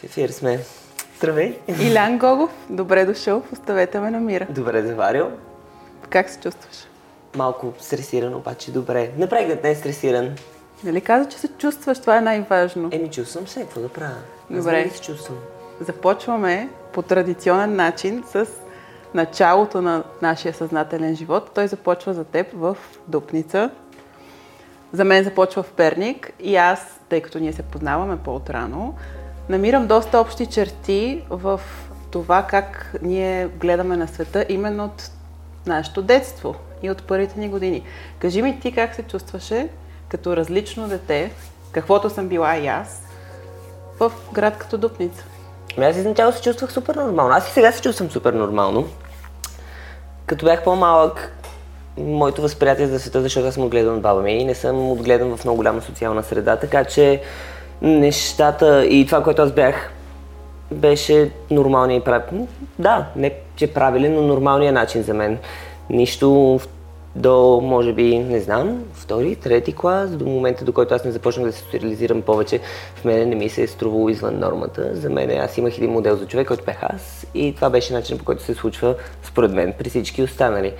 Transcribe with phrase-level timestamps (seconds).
[0.00, 0.60] В ефир сме.
[1.18, 1.58] Здравей!
[1.80, 4.46] Илян Гогов, добре дошъл в Оставете ме на мира.
[4.50, 5.30] Добре заварил.
[6.10, 6.76] Как се чувстваш?
[7.36, 9.10] Малко стресиран, обаче добре.
[9.16, 10.34] Напрегнат, не е стресиран.
[10.84, 12.00] Нали каза, че се чувстваш?
[12.00, 12.88] Това е най-важно.
[12.92, 14.14] Еми, чувствам се, какво да правя?
[14.50, 14.70] Аз Добре.
[14.70, 15.38] винаги се чувствам.
[15.80, 18.46] Започваме по традиционен начин с
[19.14, 21.50] началото на нашия съзнателен живот.
[21.54, 22.76] Той започва за теб в
[23.08, 23.70] Дупница.
[24.92, 28.94] За мен започва в Перник и аз, тъй като ние се познаваме по-отрано,
[29.50, 31.60] намирам доста общи черти в
[32.10, 35.10] това как ние гледаме на света именно от
[35.66, 37.82] нашето детство и от първите ни години.
[38.18, 39.68] Кажи ми ти как се чувстваше
[40.08, 41.30] като различно дете,
[41.72, 43.02] каквото съм била и аз,
[44.00, 45.24] в град като Дупница.
[45.76, 47.34] Ами аз изначало се чувствах супер нормално.
[47.34, 48.88] Аз и сега се чувствам супер нормално.
[50.26, 51.32] Като бях по-малък,
[51.98, 55.36] моето възприятие за света, защото аз съм отгледан от баба ми и не съм отгледан
[55.36, 57.22] в много голяма социална среда, така че
[57.82, 59.92] нещата и това, което аз бях,
[60.70, 62.48] беше нормалния и правилен.
[62.78, 65.38] Да, не че правилен, но нормалният начин за мен.
[65.90, 66.60] Нищо
[67.16, 71.46] до, може би, не знам, втори, трети клас, до момента, до който аз не започнах
[71.46, 72.60] да се социализирам повече,
[72.94, 74.90] в мене не ми се е струвало извън нормата.
[74.92, 78.18] За мен аз имах един модел за човек, който бях аз и това беше начинът
[78.18, 80.72] по който се случва, според мен, при всички останали.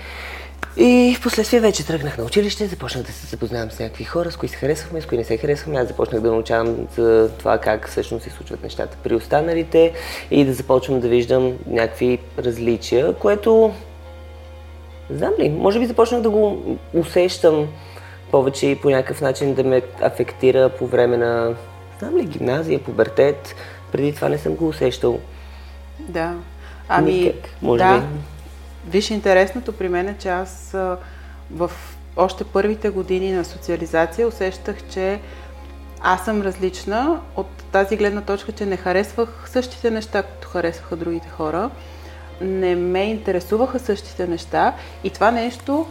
[0.76, 4.36] И в последствие вече тръгнах на училище, започнах да се запознавам с някакви хора, с
[4.36, 5.80] кои се харесвахме, с кои не се харесвахме.
[5.80, 9.92] Аз започнах да научавам за това как всъщност се случват нещата при останалите
[10.30, 13.72] и да започвам да виждам някакви различия, което
[15.10, 16.62] Знам ли, може би започнах да го
[16.94, 17.68] усещам
[18.30, 21.54] повече и по някакъв начин да ме афектира по време на,
[21.98, 23.54] знам ли, гимназия, пубертет.
[23.92, 25.20] Преди това не съм го усещал.
[25.98, 26.34] Да.
[26.88, 27.98] Ами, Никак, може да.
[27.98, 28.06] би.
[28.90, 30.76] Виж, интересното при мен е, че аз
[31.50, 31.70] в
[32.16, 35.20] още първите години на социализация усещах, че
[36.00, 41.28] аз съм различна от тази гледна точка, че не харесвах същите неща, като харесваха другите
[41.28, 41.70] хора.
[42.40, 44.74] Не ме интересуваха същите неща
[45.04, 45.86] и това нещо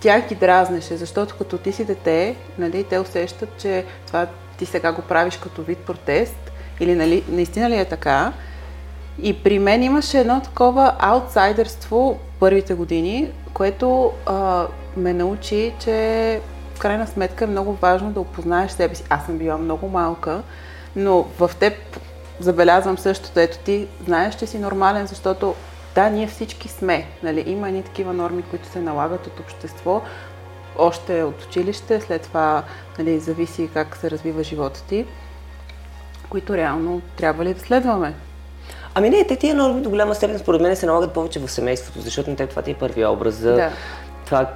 [0.00, 4.26] тях ги дразнеше, защото като ти си дете, нали, те усещат, че това
[4.58, 8.32] ти сега го правиш като вид протест или нали, наистина ли е така.
[9.22, 14.66] И при мен имаше едно такова аутсайдерство първите години, което а,
[14.96, 16.40] ме научи, че
[16.74, 19.04] в крайна сметка е много важно да опознаеш себе си.
[19.10, 20.42] Аз съм била много малка,
[20.96, 21.74] но в теб
[22.40, 23.40] забелязвам същото.
[23.40, 25.54] Ето ти знаеш, че си нормален, защото
[25.94, 27.06] да, ние всички сме.
[27.22, 27.44] Нали?
[27.46, 30.02] Има едни такива норми, които се налагат от общество,
[30.78, 32.62] още от училище, след това
[32.98, 35.06] нали, зависи как се развива живота ти,
[36.28, 38.14] които реално трябва ли да следваме.
[38.94, 42.00] Ами не, те тия норми до голяма степен според мен се налагат повече в семейството,
[42.00, 43.70] защото на теб това ти е първия образ за Да.
[44.24, 44.50] това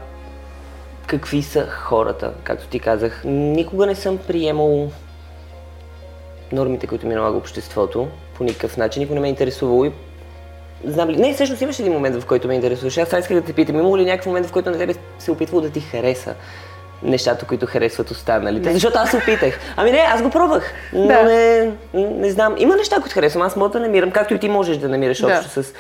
[1.07, 3.23] какви са хората, както ти казах.
[3.25, 4.91] Никога не съм приемал
[6.53, 9.93] нормите, които ми налага обществото по никакъв начин, никога не ме е интересувало и
[10.87, 11.17] Знам ли?
[11.17, 13.01] Не, всъщност имаше един момент, в който ме интересуваше.
[13.01, 15.31] Аз сега исках да те питам, има ли някакъв момент, в който на тебе се
[15.31, 16.35] е опитвало да ти хареса
[17.05, 18.73] нещата, които харесват останалите?
[18.73, 19.59] Защото аз се опитах.
[19.77, 20.73] Ами не, аз го пробвах.
[20.93, 21.23] Но Да.
[21.23, 22.55] не, не знам.
[22.59, 23.43] Има неща, които харесвам.
[23.43, 25.27] Аз мога да намирам, както и ти можеш да намираш Да.
[25.27, 25.73] общо с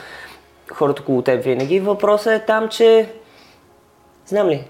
[0.72, 1.80] хората около теб винаги.
[1.80, 3.08] Въпросът е там, че...
[4.26, 4.68] Знам ли?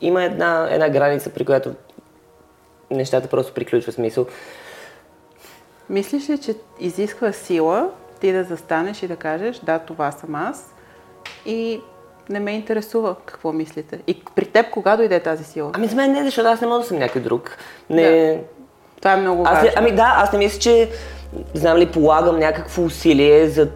[0.00, 1.74] Има една, една граница, при която
[2.90, 4.26] нещата просто приключват смисъл.
[5.90, 7.88] Мислиш ли, че изисква сила
[8.20, 10.74] ти да застанеш и да кажеш, да, това съм аз
[11.46, 11.80] и
[12.30, 13.98] не ме интересува какво мислите?
[14.06, 15.70] И при теб кога дойде тази сила?
[15.74, 17.56] Ами за мен не, защото аз не мога да съм някой друг.
[17.90, 18.40] Не...
[19.00, 19.70] Това е много Аз, важно.
[19.76, 20.90] ами да, аз не мисля, че
[21.54, 23.68] знам ли, полагам някакво усилие за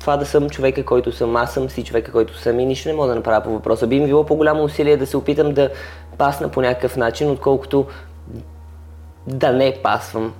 [0.00, 1.36] това да съм човека, който съм.
[1.36, 3.86] Аз съм си човека, който съм и нищо не мога да направя по въпроса.
[3.86, 5.70] Би ми било по-голямо усилие да се опитам да
[6.18, 7.86] пасна по някакъв начин, отколкото
[9.26, 10.34] да не пасвам.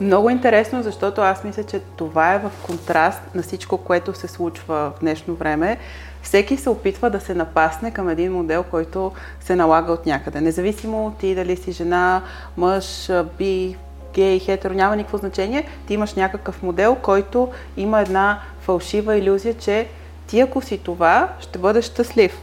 [0.00, 4.92] Много интересно, защото аз мисля, че това е в контраст на всичко, което се случва
[4.96, 5.78] в днешно време.
[6.22, 10.40] Всеки се опитва да се напасне към един модел, който се налага от някъде.
[10.40, 12.22] Независимо от ти дали си жена,
[12.56, 13.76] мъж, би,
[14.14, 15.68] гей, хетеро, няма никакво значение.
[15.86, 19.86] Ти имаш някакъв модел, който има една фалшива иллюзия, че
[20.26, 22.42] ти ако си това, ще бъдеш щастлив.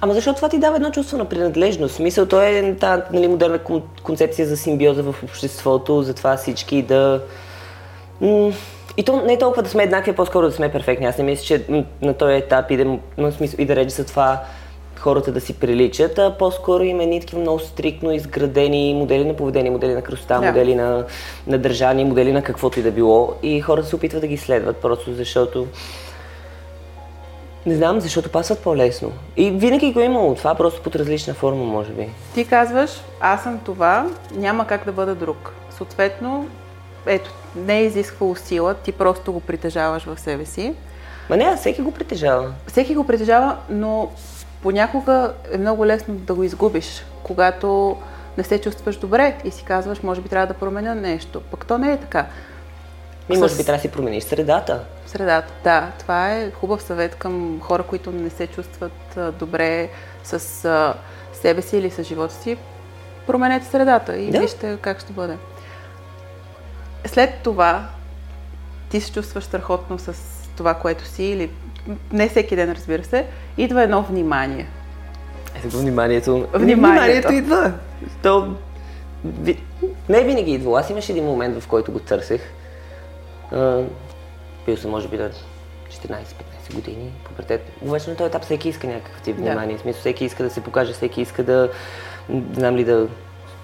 [0.00, 1.94] Ама защото това ти дава едно чувство на принадлежност.
[1.94, 6.82] Смисъл, то е тази нали, модерна кон- концепция за симбиоза в обществото, за това всички
[6.82, 7.22] да...
[8.96, 11.06] И то не е толкова да сме еднакви, по-скоро да сме перфектни.
[11.06, 12.98] Аз не мисля, че на този етап и да,
[13.32, 14.40] смисъл, и да реч за това
[14.98, 19.70] хората да си приличат, а по-скоро има едни такива много стрикно изградени модели на поведение,
[19.70, 20.46] модели на красота, Да.
[20.46, 21.04] модели на,
[21.46, 23.32] на държание, модели на каквото и да било.
[23.42, 25.66] И хората се опитват да ги следват, просто защото
[27.66, 29.12] не знам, защото пасват по-лесно.
[29.36, 32.08] И винаги го е имало това, просто под различна форма, може би.
[32.34, 32.90] Ти казваш,
[33.20, 35.52] аз съм това, няма как да бъда друг.
[35.70, 36.46] Съответно,
[37.06, 40.74] ето, не е изисквало сила, ти просто го притежаваш в себе си.
[41.30, 42.52] Ма не, всеки го притежава.
[42.66, 44.10] Всеки го притежава, но
[44.62, 47.96] понякога е много лесно да го изгубиш, когато
[48.38, 51.40] не се чувстваш добре и си казваш, може би трябва да променя нещо.
[51.40, 52.26] Пък то не е така.
[53.30, 54.84] Ми, може би трябва да си промениш средата.
[55.06, 55.90] Средата, да.
[55.98, 59.88] Това е хубав съвет към хора, които не се чувстват добре
[60.24, 60.38] с
[61.32, 62.56] себе си или с живота си.
[63.26, 64.40] Променете средата и Да.
[64.40, 65.36] вижте как ще бъде.
[67.08, 67.88] След това
[68.88, 70.14] ти се чувстваш страхотно с
[70.56, 71.50] това, което си или
[72.12, 73.26] не всеки ден, разбира се,
[73.56, 74.66] идва едно внимание.
[75.64, 76.46] Ето вниманието.
[76.54, 77.32] Вниманието.
[77.32, 77.72] идва.
[78.22, 78.54] То...
[79.24, 79.62] Ви...
[80.08, 80.80] Не винаги идва.
[80.80, 82.40] Аз имаше един момент, в който го търсех.
[83.52, 83.82] А,
[84.66, 85.30] бил съм, може би, на
[85.90, 87.12] 14-15 години.
[87.24, 87.72] Пубертет.
[87.82, 89.42] Обаче на този етап всеки иска някакъв тип Да.
[89.42, 89.76] внимание.
[89.76, 91.70] В смисъл, всеки иска да се покаже, всеки иска да,
[92.52, 93.06] знам ли, да,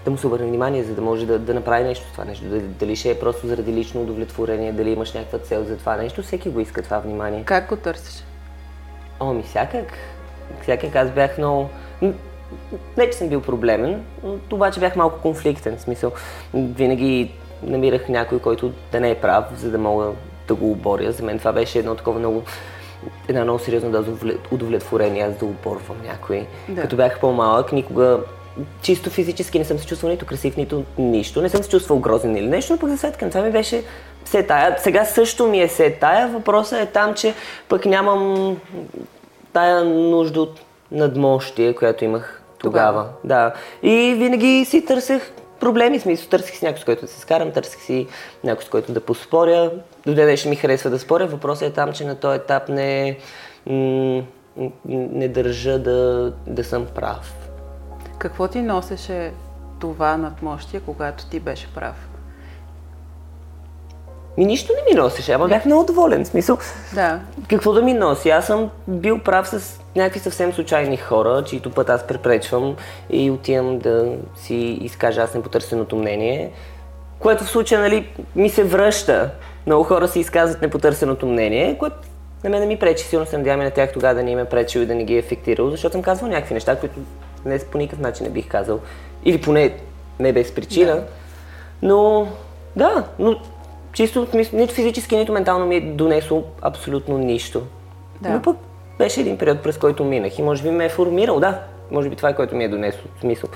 [0.04, 2.44] да му се обърне внимание, за да може да, да направи нещо това нещо.
[2.50, 6.22] Дали, ще е просто заради лично удовлетворение, дали имаш някаква цел за това нещо.
[6.22, 7.42] Всеки го иска това внимание.
[7.44, 8.24] Как го търсиш?
[9.20, 9.86] О, ми всякак.
[10.62, 11.68] Всякак аз бях много...
[12.96, 15.76] Не, че съм бил проблемен, но обаче бях малко конфликтен.
[15.76, 16.12] В смисъл,
[16.54, 17.32] винаги
[17.62, 20.10] намирах някой, който да не е прав, за да мога
[20.48, 21.12] да го оборя.
[21.12, 22.42] За мен това беше едно такова много
[23.28, 26.46] една много сериозна доза удовле- удовлетворение, аз да оборвам някой.
[26.68, 26.80] Да.
[26.80, 28.20] Като бях по-малък, никога
[28.82, 31.42] чисто физически не съм се чувствал нито красив, нито нищо.
[31.42, 33.84] Не съм се чувствал грозен или нещо, но пък за сметка на това ми беше
[34.24, 34.76] все тая.
[34.78, 36.28] Сега също ми е все тая.
[36.28, 37.34] Въпросът е там, че
[37.68, 38.56] пък нямам
[39.52, 40.60] тая нужда от
[40.90, 43.02] надмощие, която имах тогава.
[43.02, 43.08] Тогава.
[43.24, 43.54] Да.
[43.82, 47.80] И винаги си търсех проблеми, смисъл търсих си някой, с който да се скарам, търсих
[47.80, 48.06] си
[48.44, 49.70] някой, с който да поспоря.
[50.06, 51.26] До ден днешен ми харесва да споря.
[51.26, 53.18] Въпросът е там, че на този етап не,
[54.86, 57.41] не държа да, да съм прав.
[58.22, 59.32] Какво ти носеше
[59.80, 62.08] това надмощие, когато ти беше прав?
[64.38, 66.24] Ми нищо не ми носеше, ама бях много доволен.
[66.24, 66.58] В смисъл,
[66.94, 68.30] Да, какво да ми носи?
[68.30, 72.76] Аз съм бил прав с някакви съвсем случайни хора, чието път аз препречвам
[73.10, 76.52] и отивам да си изкажа аз непотърсеното мнение,
[77.18, 79.30] което в случая нали, ми се връща.
[79.66, 81.96] Много хора си изказват непотърсеното мнение, което
[82.44, 83.04] на мен не ми пречи.
[83.04, 85.04] Силно се надявам и на тях тогава да не им е пречил и да не
[85.04, 87.00] ги е ефектирал, защото съм казвал някакви неща, които
[87.44, 88.80] днес по никакъв начин не бих казал.
[89.24, 89.74] Или поне
[90.20, 90.94] не без причина.
[90.94, 91.04] Да.
[91.82, 92.28] Но
[92.76, 93.40] да, но
[93.92, 97.62] чисто нито физически, нито ментално ми е донесло абсолютно нищо.
[98.20, 98.30] Да.
[98.30, 98.56] Но пък
[98.98, 101.60] беше един период, през който минах и може би ме е формирал, да.
[101.90, 103.10] Може би това е което ми е донесло.
[103.20, 103.50] Смисъл.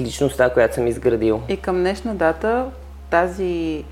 [0.00, 1.40] Личността, която съм изградил.
[1.48, 2.66] И към днешна дата
[3.10, 3.84] тази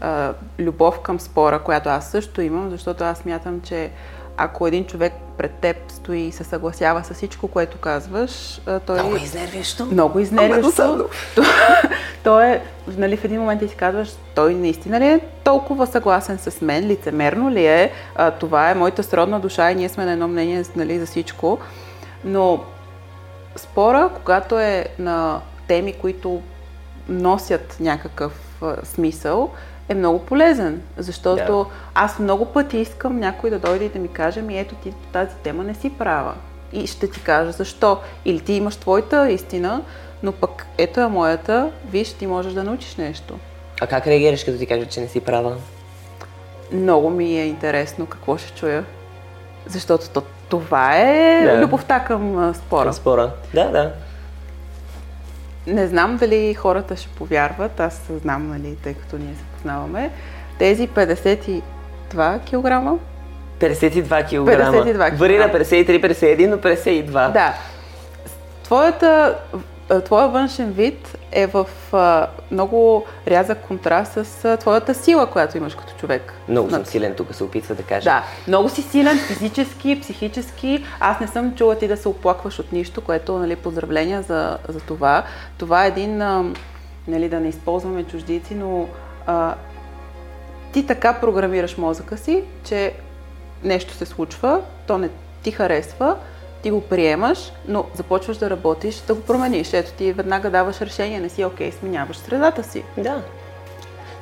[0.00, 3.90] а, любов към спора, която аз също имам, защото аз мятам, че
[4.36, 9.00] ако един човек пред теб стои и се съгласява с всичко, което казваш, той...
[9.00, 9.86] Много изнервящо.
[9.86, 10.62] Много изнервящо.
[10.62, 11.04] досадно.
[11.34, 11.42] То,
[12.24, 16.38] то е, нали, в един момент ти си казваш, той наистина ли е толкова съгласен
[16.38, 20.12] с мен, лицемерно ли е, а, това е моята сродна душа и ние сме на
[20.12, 21.58] едно мнение нали, за всичко.
[22.24, 22.64] Но
[23.56, 26.42] спора, когато е на теми, които
[27.08, 29.50] носят някакъв а, смисъл,
[29.90, 31.64] е много полезен, защото Да.
[31.94, 35.34] аз много пъти искам някой да дойде и да ми каже, ми ето ти тази
[35.42, 36.34] тема не си права.
[36.72, 37.98] И ще ти кажа защо.
[38.24, 39.82] Или ти имаш твоята истина,
[40.22, 43.34] но пък ето е моята, виж, ти можеш да научиш нещо.
[43.80, 45.56] А как реагираш, като ти кажа, че не си права?
[46.72, 48.84] Много ми е интересно какво ще чуя.
[49.66, 51.62] Защото то, това е Да.
[51.62, 52.84] любовта към спора.
[52.84, 53.30] Към спора.
[53.54, 53.92] Да, да.
[55.66, 60.10] Не знам дали хората ще повярват, аз знам, нали, тъй като ние се познаваме.
[60.58, 61.62] Тези 52
[62.38, 63.00] кг
[63.60, 64.30] 52 кг.
[64.30, 65.54] 52 Вари на кг.
[65.54, 67.32] 53-51, но 52.
[67.32, 67.54] Да.
[68.62, 69.38] Твоята,
[70.04, 75.74] твоя външен вид е в а, много рязък контраст с а, твоята сила, която имаш
[75.74, 76.32] като човек.
[76.48, 78.04] Много съм На- силен, тук се опитва да кажа.
[78.04, 80.84] Да, много си силен физически, психически.
[81.00, 84.80] Аз не съм чула ти да се оплакваш от нищо, което, нали, поздравления за, за
[84.80, 85.22] това.
[85.58, 86.44] Това е един, а,
[87.08, 88.88] нали, да не използваме чуждици, но
[89.26, 89.54] а,
[90.72, 92.92] ти така програмираш мозъка си, че
[93.64, 95.08] нещо се случва, то не
[95.42, 96.16] ти харесва,
[96.62, 99.72] ти го приемаш, но започваш да работиш, да го промениш.
[99.72, 102.84] Ето ти веднага даваш решение, не си окей, сменяваш средата си.
[102.98, 103.22] Да.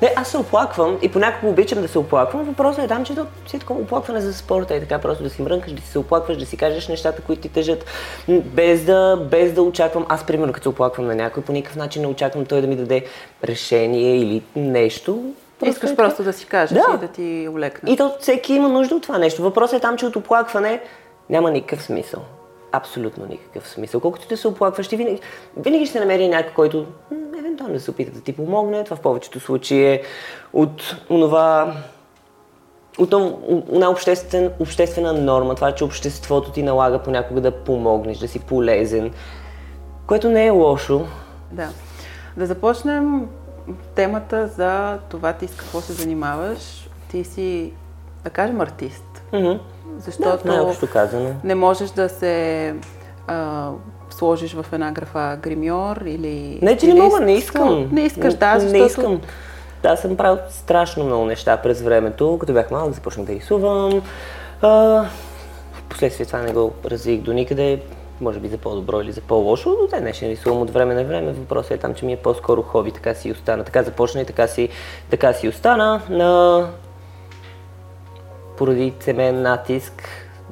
[0.03, 2.45] Не, аз се оплаквам и понякога обичам да се оплаквам.
[2.45, 3.15] Въпросът е там, че
[3.47, 6.37] си е оплакване за спорта и така просто да си мрънкаш, да си се оплакваш,
[6.37, 7.85] да си кажеш нещата, които ти тежат,
[8.29, 10.07] м, без да, без да очаквам.
[10.09, 12.77] Аз, примерно, като се оплаквам на някой, по никакъв начин не очаквам той да ми
[12.77, 13.05] даде
[13.45, 15.33] решение или нещо.
[15.67, 16.95] Искаш е просто да си кажеш Да.
[16.95, 17.93] и да ти улекне.
[17.93, 19.43] И то всеки има нужда от това нещо.
[19.43, 20.81] Въпросът е там, че от оплакване
[21.31, 22.23] няма никакъв смисъл.
[22.73, 24.01] Абсолютно никакъв смисъл.
[24.01, 25.21] Колкото ти се оплакваш, ти винаги,
[25.57, 26.85] винаги ще намери някой, който м,
[27.39, 28.85] евентуално евентуално да се опита да ти помогне.
[28.85, 30.03] Това в повечето случаи е
[30.53, 31.77] от онова
[32.99, 33.13] от
[33.73, 39.13] една обществен, обществена норма, това, че обществото ти налага понякога да помогнеш, да си полезен,
[40.07, 41.07] което не е лошо.
[41.53, 41.69] Да.
[42.37, 43.29] Да започнем
[43.95, 46.89] темата за това ти с какво се занимаваш.
[47.11, 47.73] Ти си,
[48.25, 49.23] да кажем, артист.
[49.33, 49.61] Mm-hmm.
[49.99, 51.35] Защото да, казано.
[51.45, 52.75] не можеш да се
[53.27, 53.71] а,
[54.11, 56.59] сложиш в една графа гримьор или...
[56.63, 57.89] Не, че не мога, не искам.
[57.93, 58.79] Не искаш, да, защото...
[58.79, 59.21] Не искам.
[59.83, 62.39] Да, съм правил страшно много неща през времето.
[62.41, 64.03] Като бях малък, започнах да рисувам.
[64.63, 65.05] А,
[65.73, 67.81] впоследствие това не го развих до никъде
[68.21, 71.33] може би за по-добро или за по-лошо, но те днешен рисувам от време на време.
[71.33, 73.65] Въпросът е там, че ми е по-скоро хоби, така си остана.
[73.65, 74.69] Така започна и така си,
[75.11, 76.01] така си остана.
[76.11, 76.69] На...
[78.59, 80.03] Поради цемен натиск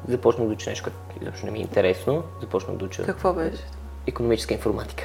[0.07, 2.23] започнах да уча нещо, което изобщо не ми е интересно.
[2.41, 3.03] Започнах да уча...
[3.03, 3.63] Какво беше?
[4.07, 5.03] Економическа информатика.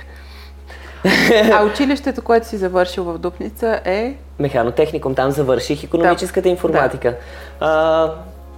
[1.53, 4.17] А училището, което си завършил в Дупница е?
[4.39, 5.15] Механотехникум.
[5.15, 6.49] Там завърших економическата да.
[6.49, 7.11] информатика.
[7.11, 7.67] Да.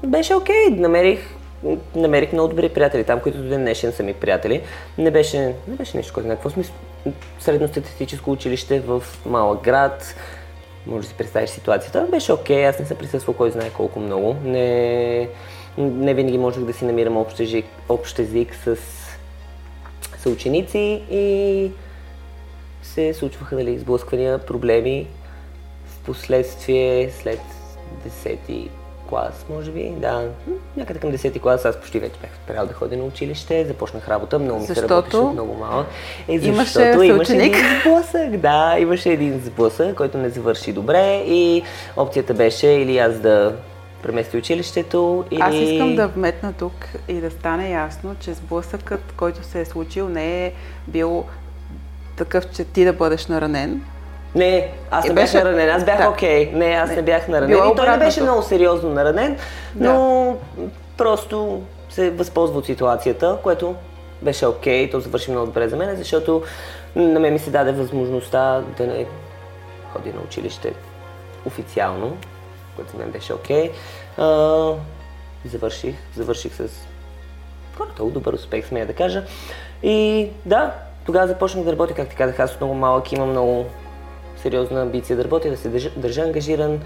[0.02, 0.56] А, беше окей.
[0.56, 0.78] Okay.
[0.78, 1.20] Намерих
[1.94, 4.62] намерих много добри приятели там, които до ден днешен са ми приятели.
[4.98, 6.74] Не беше, не беше нещо, което някакво смисъл.
[7.40, 10.14] Средностатистическо училище в малък град,
[10.86, 12.06] може да си представиш ситуацията.
[12.10, 12.68] Беше окей, okay.
[12.68, 14.36] аз не съм присъствал кой знае колко много.
[14.44, 15.28] Не,
[15.78, 18.76] не винаги можех да си намирам общ език, общ език с
[20.18, 21.70] съученици и
[22.82, 25.08] се случваха дали, сблъсквания, проблеми.
[26.04, 27.40] Последствие, след
[28.08, 28.68] 10
[29.08, 30.28] клас, може би, да.
[30.76, 34.38] Някъде към 10-ти клас аз почти вече бях спрял да ходя на училище, започнах работа,
[34.38, 35.86] много ми се работеше много малък.
[36.28, 41.62] Е, защото имаше, имаше един сблъсък, да, имаше един сблъсък, който не завърши добре и
[41.96, 43.56] опцията беше или аз да
[44.02, 45.40] премести училището или...
[45.42, 46.72] Аз искам да вметна тук
[47.08, 50.52] и да стане ясно, че сблъсъкът, който се е случил, не е
[50.88, 51.24] бил
[52.16, 53.82] такъв, че ти да бъдеш наранен,
[54.34, 55.38] не, аз не бях беше...
[55.38, 56.52] наранен, аз бях окей.
[56.52, 56.54] Okay.
[56.54, 57.56] Не, аз не, не бях наранен.
[57.56, 59.38] Било и той не беше много сериозно наранен,
[59.76, 60.64] но да.
[60.96, 63.74] просто се възползва от ситуацията, което
[64.22, 64.90] беше окей, okay.
[64.90, 66.42] то завърши много добре за мен, защото
[66.96, 69.06] на мен ми се даде възможността да не
[69.92, 70.72] ходи на училище
[71.46, 72.16] официално,
[72.76, 73.70] което за мен беше окей.
[74.18, 74.76] Okay.
[75.44, 76.68] завърших, завърших с
[77.76, 79.24] горе добър успех, смея да кажа.
[79.82, 80.72] И да,
[81.06, 83.66] тогава започнах да работя, как ти казах, аз от много малък имам много
[84.44, 86.80] сериозна амбиция да работя, да се държа, държа ангажиран.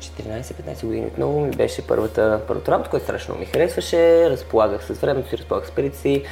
[0.00, 4.30] 14-15 години отново ми беше първата, първата работа, която страшно ми харесваше.
[4.30, 6.24] Разполагах с времето си, разполагах с парите си.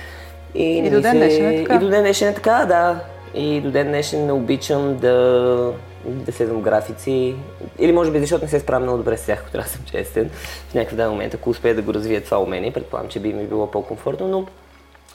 [0.55, 1.75] И, и до ден днешен е така.
[1.75, 3.01] И до ден днешен е така, да.
[3.35, 5.73] И до ден днешен не обичам да,
[6.05, 7.35] да следвам графици.
[7.79, 9.85] Или може би защото не се справям много добре с тях, ако трябва да съм
[9.85, 10.31] честен.
[10.69, 13.45] В някакъв даден момент, ако успея да го развия това умение, предполагам, че би ми
[13.45, 14.47] било по-комфортно, но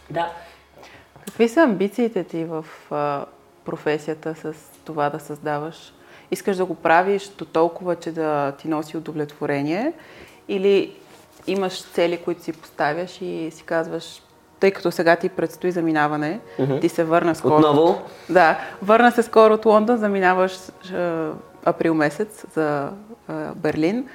[0.09, 0.31] да.
[1.25, 2.65] Какви са амбициите ти в
[3.65, 4.53] професията с
[4.85, 5.93] това да създаваш?
[6.31, 9.93] Искаш да го правиш до толкова, че да ти носи удовлетворение
[10.47, 10.95] или
[11.47, 14.21] имаш цели, които си поставяш и си казваш,
[14.59, 16.81] тъй като сега ти предстои заминаване, mm-hmm.
[16.81, 17.55] ти се върна скоро.
[17.55, 18.01] Отново?
[18.29, 20.57] Да, върна се скоро от Лондон, заминаваш
[20.93, 21.27] е,
[21.65, 22.89] април месец за
[23.29, 24.07] е, Берлин.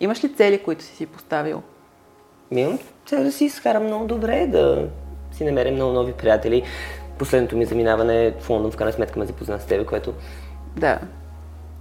[0.00, 1.62] Имаш ли цели, които си си поставил?
[2.50, 4.88] Имам цел да си изкарам много добре, да
[5.32, 6.62] си намерим много нови приятели
[7.20, 10.14] последното ми заминаване в Лондон в крайна сметка ме запозна с тебе, което...
[10.76, 10.98] Да.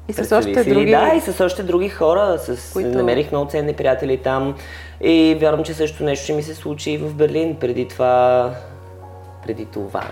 [0.07, 0.91] И с още си, други...
[0.91, 2.37] Да, и с още други хора.
[2.39, 2.73] С...
[2.73, 2.89] Които...
[2.89, 4.55] Намерих много ценни приятели там.
[5.01, 7.55] И вярвам, че също нещо ще ми се случи и в Берлин.
[7.55, 8.51] Преди това...
[9.43, 10.03] Преди това...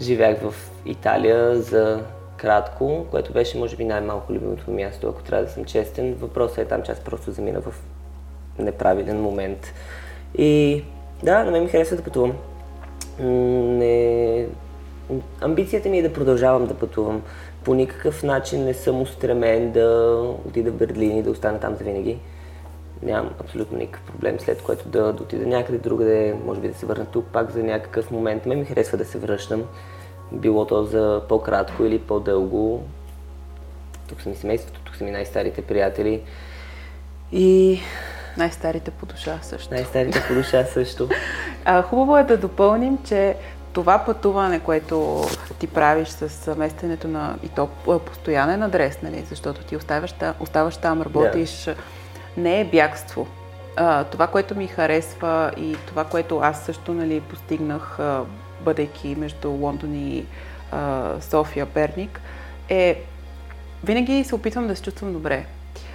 [0.00, 0.54] Живях в
[0.86, 2.02] Италия за
[2.36, 6.14] кратко, което беше, може би, най-малко любимото място, ако трябва да съм честен.
[6.14, 7.74] Въпросът е там, че аз просто замина в
[8.58, 9.72] неправилен момент.
[10.38, 10.84] И
[11.22, 12.32] да, на мен ми харесва да пътувам
[13.20, 14.46] не...
[15.40, 17.22] Амбицията ми е да продължавам да пътувам.
[17.64, 22.18] По никакъв начин не съм устремен да отида в Берлин и да остана там завинаги.
[23.02, 26.86] Нямам абсолютно никакъв проблем, след което да, да отида някъде другаде, може би да се
[26.86, 28.46] върна тук пак за някакъв момент.
[28.46, 29.64] Ме ми харесва да се връщам,
[30.32, 32.82] било то за по-кратко или по-дълго.
[34.08, 36.22] Тук са ми семейството, тук са ми най-старите приятели.
[37.32, 37.78] И
[38.36, 39.74] най-старите по душа също.
[39.74, 41.08] Най-старите по душа също.
[41.64, 43.36] а, хубаво е да допълним, че
[43.72, 45.24] това пътуване, което
[45.58, 47.68] ти правиш с местенето на и то
[48.06, 49.24] постоянен адрес, нали?
[49.28, 51.76] защото ти оставаш, оставаш там, работиш, yeah.
[52.36, 53.26] не е бягство.
[53.76, 58.22] А, това, което ми харесва и това, което аз също нали, постигнах, а,
[58.60, 60.26] бъдейки между Лондон и
[60.72, 62.20] а, София, Перник,
[62.68, 63.02] е
[63.84, 65.46] винаги се опитвам да се чувствам добре.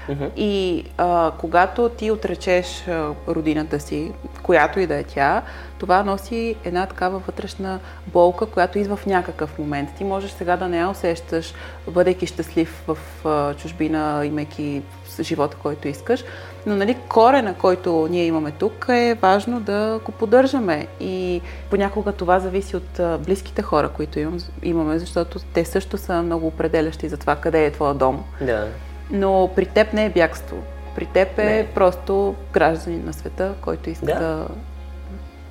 [0.10, 0.36] Mm-hmm.
[0.36, 4.12] И а, когато ти отречеш а, родината си,
[4.43, 5.41] която и да е тя,
[5.79, 9.89] това носи една такава вътрешна болка, която идва в някакъв момент.
[9.98, 11.53] Ти можеш сега да не я усещаш,
[11.88, 14.81] бъдейки щастлив в а, чужбина, имайки
[15.22, 16.24] живота, който искаш.
[16.65, 20.88] Но нали, корена, който ние имаме тук, е важно да го поддържаме.
[21.00, 26.48] И понякога това зависи от близките хора, които имам, имаме, защото те също са много
[26.48, 28.24] определящи за това къде е твоя дом.
[28.41, 28.67] Да.
[29.12, 30.58] Но при теб не е бягство.
[30.96, 31.68] При теб е не.
[31.75, 34.20] просто гражданин на света, който иска да.
[34.20, 34.48] да...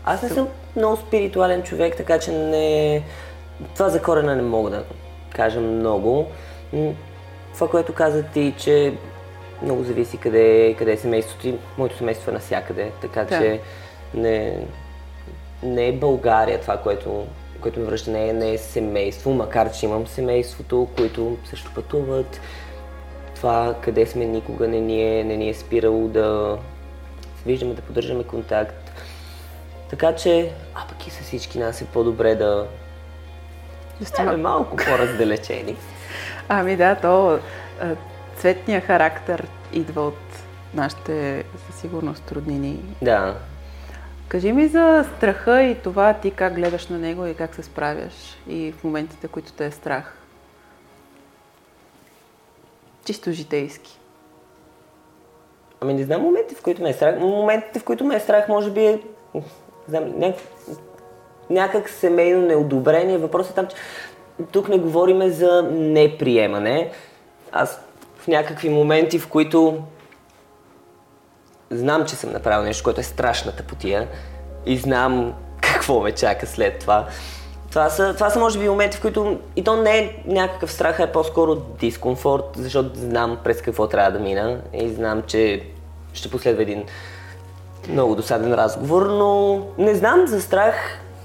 [0.04, 3.02] Аз не съм много спиритуален човек, така че не...
[3.74, 4.84] Това за корена не мога да
[5.34, 6.26] кажа много.
[7.54, 8.94] Това, което каза ти, че
[9.62, 11.54] много зависи къде, къде е семейството ти.
[11.78, 13.38] Моето семейство е навсякъде, така да.
[13.38, 13.60] че
[14.14, 14.58] не,
[15.62, 17.26] не е България това, което,
[17.60, 22.40] което ме връща, не е, не е семейство, макар че имам семейството, които също пътуват.
[23.40, 26.58] Това къде сме никога не ни е, не ни е спирало да
[27.36, 28.92] се виждаме, да поддържаме контакт.
[29.90, 32.66] Така че, а пък и с всички нас е по-добре да,
[34.00, 35.76] да сме малко по-раздалечени.
[36.48, 37.38] Ами да, то
[38.36, 40.42] цветния характер идва от
[40.74, 42.80] нашите със сигурност роднини.
[43.02, 43.36] Да.
[44.28, 48.38] Кажи ми за страха и това ти как гледаш на него и как се справяш
[48.48, 50.19] и в моментите, които те е страх.
[53.04, 53.98] Чисто житейски.
[55.80, 57.18] Ами не знам моментите, в които ме е страх.
[57.18, 59.00] Моментите, в които ме е страх, може би е
[59.88, 60.42] знам, някак,
[61.50, 63.18] някак семейно неодобрение.
[63.18, 63.76] Въпросът е там, че
[64.52, 66.90] тук не говориме за неприемане.
[67.52, 67.80] Аз
[68.16, 69.82] в някакви моменти, в които
[71.70, 74.08] знам, че съм направил нещо, което е страшната потия
[74.66, 77.06] и знам какво ме чака след това.
[77.70, 81.00] Това са, това са може би моменти, в които и то не е някакъв страх,
[81.00, 85.62] а е по-скоро дискомфорт, защото знам през какво трябва да мина и знам, че
[86.12, 86.84] ще последва един
[87.88, 90.74] много досаден разговор, но не знам за страх.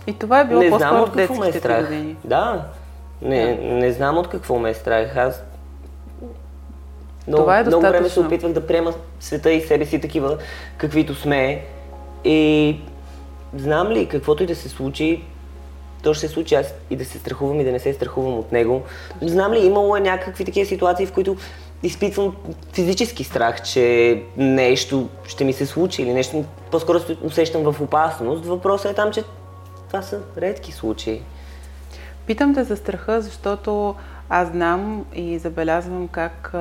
[0.08, 1.84] И това е било не знам от какво ме е страх.
[1.84, 2.16] Години.
[2.24, 2.66] Да,
[3.22, 3.64] не, да.
[3.64, 5.18] не знам от какво ме е страх.
[5.18, 5.44] Аз
[7.28, 7.80] много, Това е достатъчно.
[7.80, 10.38] много време се опитвах да приема света и себе си такива,
[10.78, 11.66] каквито сме.
[12.24, 12.80] И
[13.58, 15.24] знам ли, каквото и да се случи,
[16.06, 18.52] то ще се случи аз и да се страхувам и да не се страхувам от
[18.52, 18.82] него.
[19.22, 21.38] Знам ли, имало е някакви такива ситуации, в които
[21.84, 22.36] изпитвам
[22.74, 28.46] физически страх, че нещо ще ми се случи или нещо, по-скоро се усещам в опасност.
[28.46, 29.24] Въпросът е там, че
[29.88, 31.22] това са редки случаи.
[32.28, 33.96] Питам те за страха, защото
[34.30, 36.54] аз знам и забелязвам как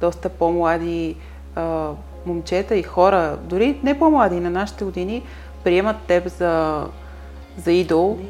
[0.00, 1.16] доста по-млади
[1.54, 1.90] а,
[2.26, 5.22] момчета и хора, дори не по-млади, на нашите години,
[5.64, 6.84] приемат теб за,
[7.56, 8.18] за идол.
[8.20, 8.24] Е,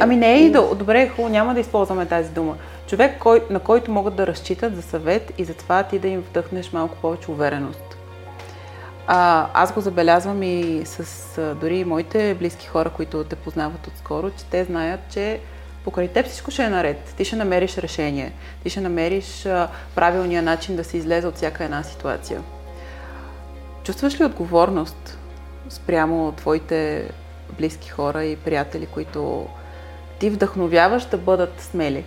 [0.00, 0.74] ами не е идол.
[0.74, 2.56] Добре, хубаво, няма да използваме тази дума.
[2.86, 6.20] Човек, кой, на който могат да разчитат за съвет и за това ти да им
[6.20, 7.96] вдъхнеш малко повече увереност.
[9.06, 14.30] А, аз го забелязвам и с а, дори моите близки хора, които те познават отскоро,
[14.30, 15.40] че те знаят, че
[15.84, 17.14] покрай теб всичко ще е наред.
[17.16, 18.32] Ти ще намериш решение.
[18.62, 22.40] Ти ще намериш а, правилния начин да се излезе от всяка една ситуация.
[23.84, 25.18] Чувстваш ли отговорност
[25.68, 27.10] спрямо твоите
[27.58, 29.46] близки хора и приятели, които
[30.18, 32.04] ти вдъхновяваш да бъдат смели?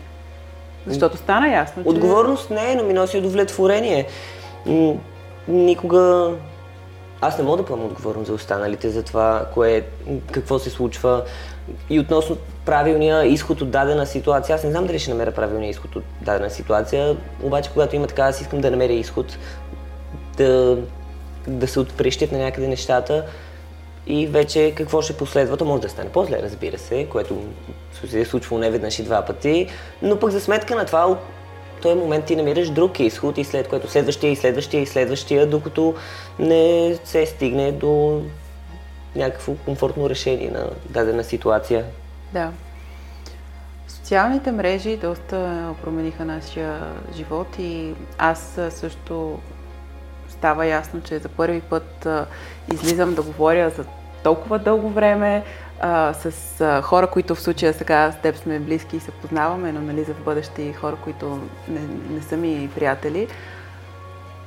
[0.88, 1.90] Защото стана ясно, че...
[1.90, 4.08] Отговорност не е, но ми носи удовлетворение.
[5.48, 6.34] Никога
[7.22, 9.84] аз не мога да поема отговорност за останалите, за това, кое,
[10.32, 11.24] какво се случва
[11.90, 14.56] и относно правилния изход от дадена ситуация.
[14.56, 18.24] Аз не знам дали ще намеря правилния изход от дадена ситуация, обаче когато има така,
[18.24, 19.38] аз искам да намеря изход,
[20.38, 20.78] да,
[21.48, 23.26] да се отпрещят на някъде нещата
[24.08, 27.44] и вече какво ще последва, то може да стане по-зле, разбира се, което
[28.08, 29.68] се е случвало не веднъж и два пъти,
[30.02, 31.18] но пък за сметка на това
[31.82, 35.96] този момент ти намираш друг изход и след което следващия и следващия и следващия, докато
[36.40, 38.22] не се стигне до
[39.16, 41.86] някакво комфортно решение на дадена ситуация.
[42.34, 42.52] Да.
[43.88, 46.82] Социалните мрежи доста промениха нашия
[47.16, 49.40] живот и аз също
[50.38, 52.08] става ясно, че за първи път
[52.74, 53.86] излизам да говоря за
[54.24, 55.44] толкова дълго време
[55.80, 59.72] а, с а, хора, които в случая сега с теб сме близки и се познаваме,
[59.72, 61.80] но нали за в бъдеще и хора, които не,
[62.16, 63.28] не са ми приятели.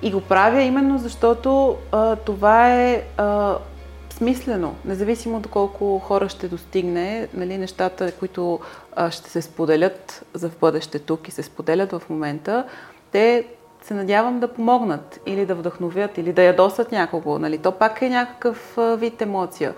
[0.03, 3.57] И го правя именно защото а, това е а,
[4.11, 8.61] смислено, независимо доколко хора ще достигне, нали, нещата, които
[8.97, 12.65] а, ще се споделят за в бъдеще тук и се споделят в момента,
[13.13, 13.45] те
[13.83, 17.39] се надявам да помогнат или да вдъхновят, или да ядосат някого.
[17.39, 17.59] Нали?
[17.59, 19.75] То пак е някакъв вид емоция.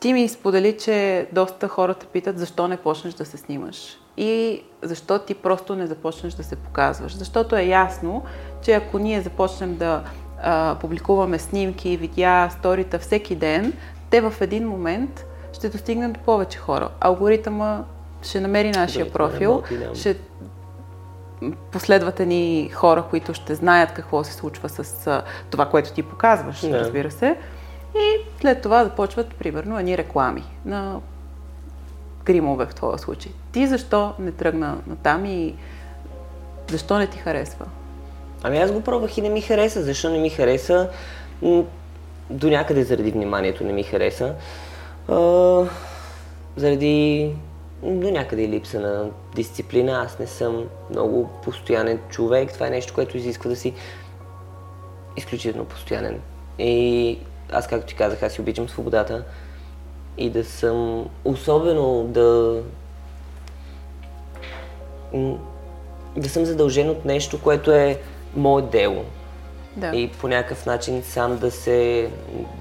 [0.00, 3.96] Ти ми сподели, че доста хората питат защо не почнеш да се снимаш.
[4.16, 7.16] и защо ти просто не започнеш да се показваш.
[7.16, 8.22] Защото е ясно,
[8.62, 10.02] че ако ние започнем да
[10.42, 13.72] а, публикуваме снимки, видеа, сторита всеки ден,
[14.10, 16.88] те в един момент ще достигнат до повече хора.
[17.00, 17.84] Алгоритъма
[18.22, 20.16] ще намери нашия Да, профил, работи, ще
[21.72, 26.60] последвате ни хора, които ще знаят какво се случва с а, това, което ти показваш,
[26.60, 26.80] Да.
[26.80, 27.36] разбира се.
[27.96, 31.00] И след това започват, примерно, едни реклами на
[32.24, 33.32] гримове в твоя случай.
[33.52, 35.54] Ти защо не тръгна на там и
[36.70, 37.66] защо не ти харесва?
[38.42, 39.82] Ами аз го пробвах и не ми хареса.
[39.82, 40.90] Защо не ми хареса?
[42.30, 44.34] До някъде заради вниманието не ми хареса.
[45.08, 45.14] А,
[46.56, 47.32] заради
[47.82, 49.92] до някъде и липса на дисциплина.
[49.92, 52.52] Аз не съм много постоянен човек.
[52.52, 53.74] Това е нещо, което изисква да си
[55.16, 56.20] изключително постоянен.
[56.58, 57.18] И
[57.52, 59.24] аз, както ти казах, аз си обичам свободата
[60.18, 62.62] и да съм особено да
[66.16, 68.00] да съм задължен от нещо, което е
[68.36, 69.04] мое дело.
[69.76, 69.96] Да.
[69.96, 72.10] И по някакъв начин сам да се,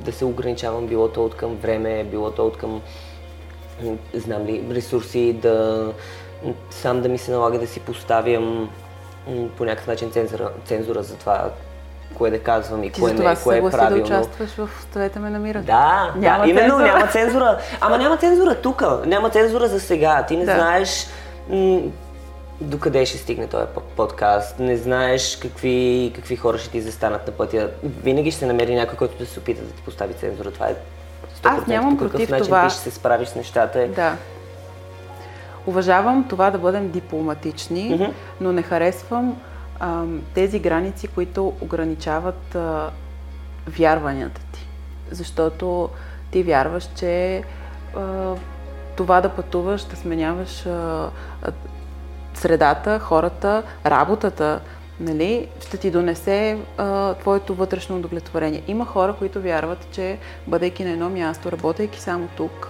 [0.05, 2.81] да се ограничавам, било то от към време, било то от към,
[4.15, 5.87] знам ли, ресурси, да
[6.71, 8.69] сам да ми се налага да си поставям
[9.57, 11.49] по някакъв начин цензура, цензура за това,
[12.15, 14.03] кое да казвам и Ти кое не, това кое е съгласи да правилно.
[14.05, 15.65] участваш в Оставете ме намират.
[15.65, 16.87] Да, Няма да, именно цензура.
[16.87, 17.57] няма цензура.
[17.81, 20.23] Ама няма цензура тук, няма цензура за сега.
[20.23, 20.55] Ти не Да.
[20.55, 21.07] знаеш
[21.49, 21.79] м-
[22.61, 27.33] докъде ще стигне този по- подкаст, не знаеш какви, какви хора ще ти застанат на
[27.33, 27.69] пътя.
[27.83, 30.51] Винаги ще се намери някой, който да се опита да ти постави цензура.
[30.51, 30.75] Това е 100%.
[31.43, 32.67] Аз нямам по против начин това.
[32.67, 33.81] ти ще се справиш с нещата.
[33.81, 34.15] е- Да.
[35.67, 38.11] Уважавам това да бъдем дипломатични, Мгм.
[38.41, 39.37] но не харесвам
[39.79, 42.89] ам, тези граници, които ограничават а,
[43.69, 44.67] вярванията ти.
[45.11, 45.89] Защото
[46.31, 47.43] ти вярваш, че
[47.97, 48.33] а,
[48.95, 51.09] това да пътуваш, да сменяваш а,
[51.41, 51.51] а,
[52.33, 54.59] средата, хората, работата,
[54.99, 58.63] нали, ще ти донесе а, твоето вътрешно удовлетворение.
[58.67, 62.69] Има хора, които вярват, че бъдейки на едно място, работейки само тук,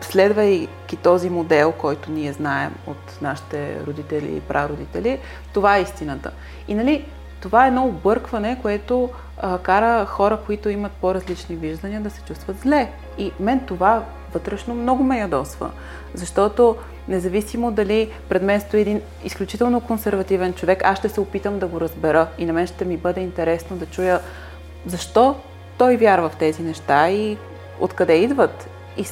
[0.00, 5.18] следвайки този модел, който ние знаем от нашите родители и прародители,
[5.52, 6.30] това е истината.
[6.68, 7.04] И нали,
[7.40, 12.60] това е едно объркване, което а, кара хора, които имат по-различни виждания, да се чувстват
[12.60, 12.92] зле.
[13.18, 14.04] И мен това
[14.38, 15.70] вътрешно много ме ядосва.
[16.14, 16.76] Защото
[17.08, 21.80] независимо дали пред мен стои един изключително консервативен човек, аз ще се опитам да го
[21.80, 24.20] разбера и на мен ще ми бъде интересно да чуя
[24.86, 25.36] защо
[25.78, 27.36] той вярва в тези неща и
[27.80, 28.68] откъде идват.
[28.96, 29.04] И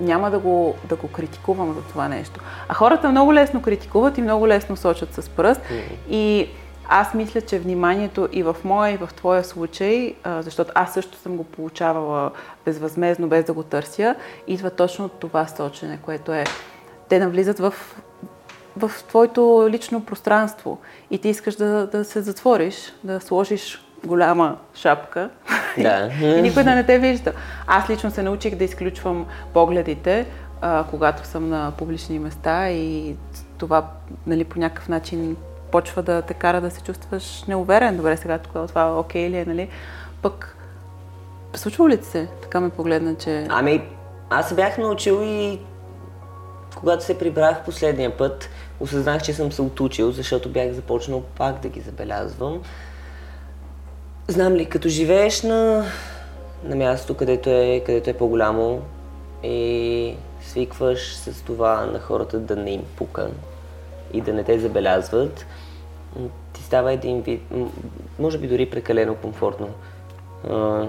[0.00, 2.40] няма да го, да го критикувам за това нещо.
[2.68, 5.60] А хората много лесно критикуват и много лесно сочат с пръст.
[6.10, 6.48] И
[6.94, 11.36] аз мисля, че вниманието и в моя, и в твоя случай, защото аз също съм
[11.36, 12.30] го получавала
[12.64, 14.14] безвъзмезно, без да го търся,
[14.46, 16.44] идва точно от това сочене, което е
[17.08, 17.74] те навлизат в,
[18.76, 20.78] в твоето лично пространство
[21.10, 25.30] и ти искаш да, да се затвориш, да сложиш голяма шапка
[25.78, 26.10] Да.
[26.38, 27.32] и никой да не те вижда.
[27.66, 30.26] Аз лично се научих да изключвам погледите,
[30.60, 33.16] а, когато съм на публични места и
[33.58, 33.86] това
[34.26, 35.36] нали, по някакъв начин
[35.72, 37.96] почва да те кара да се чувстваш неуверен.
[37.96, 39.68] Добре, сега тук това окей ли е, нали?
[40.22, 40.56] Пък,
[41.54, 42.28] случва ли се?
[42.42, 43.46] Така ме погледна, че...
[43.50, 43.82] Ами,
[44.30, 45.58] аз се бях научил и
[46.76, 48.48] когато се прибрах последния път,
[48.80, 52.62] осъзнах, че съм се отучил, защото бях започнал пак да ги забелязвам.
[54.28, 55.84] Знам ли, като живееш на,
[56.64, 58.82] на място, където е, където е по-голямо
[59.42, 63.30] и свикваш с това на хората да не им пука
[64.12, 65.46] и да не те забелязват,
[66.52, 67.42] ти става един вид,
[68.18, 69.68] може би дори прекалено комфортно,
[70.50, 70.88] а,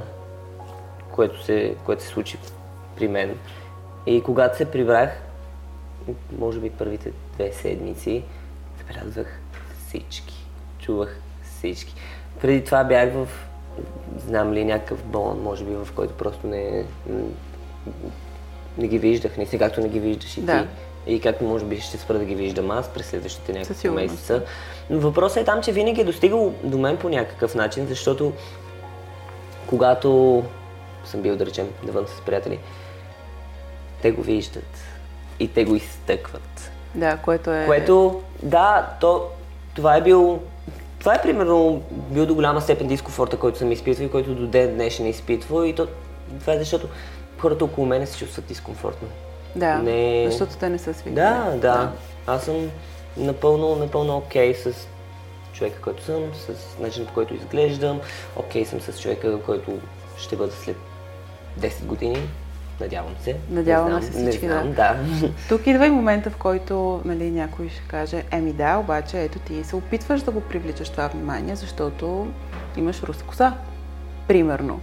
[1.11, 2.37] което, се, което се случи
[2.95, 3.37] при мен.
[4.05, 5.21] И когато се прибрах,
[6.39, 8.23] може би първите две седмици,
[8.77, 9.39] забелязвах
[9.87, 10.45] всички,
[10.79, 11.95] чувах всички.
[12.41, 13.27] Преди това бях в,
[14.17, 16.85] знам ли, някакъв болон, може би, в който просто не,
[18.77, 20.61] не ги виждах, не както не ги виждаш и Да.
[20.61, 20.67] ти.
[21.07, 24.43] И както може би ще спра да ги виждам аз през следващите няколко месеца.
[24.89, 28.33] Но въпросът е там, че винаги е достигал до мен по някакъв начин, защото
[29.67, 30.43] когато
[31.05, 32.59] съм бил, да речем, навън с приятели,
[34.01, 34.79] те го виждат
[35.39, 36.71] и те го изтъкват.
[36.95, 37.65] Да, което е...
[37.65, 39.27] Което, да, то,
[39.75, 40.39] това е бил,
[40.99, 44.73] това е примерно бил до голяма степен дискомфорта, който съм изпитвал и който до ден
[44.73, 45.87] днешен изпитва и то,
[46.39, 46.87] това е защото
[47.37, 49.07] хората около мене се чувстват дискомфортно.
[49.55, 51.15] Да, Не- защото те не са свикнали.
[51.15, 51.91] Да, да.
[52.27, 52.69] Аз съм
[53.17, 54.73] напълно, напълно окей с
[55.53, 57.99] човека, който съм, с начинът по който изглеждам.
[58.35, 59.71] Окей съм с човека, който
[60.17, 60.77] ще бъда след
[61.59, 62.29] 10 години.
[62.81, 63.35] Надявам се.
[63.49, 64.73] Надяваме се всички, не знам, да.
[65.21, 65.29] да.
[65.49, 69.63] Тук идва и момента, в който нали, някой ще каже, еми да, обаче ето ти
[69.63, 72.27] се опитваш да го привличаш това внимание, защото
[72.77, 73.53] имаш руса коса.
[74.27, 74.79] Примерно.